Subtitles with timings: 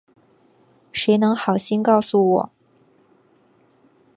[0.91, 2.49] 谁能好心告诉我